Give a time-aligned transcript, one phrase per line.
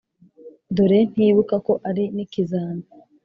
[0.75, 2.85] dore ntibuka ko ari n’ikizami.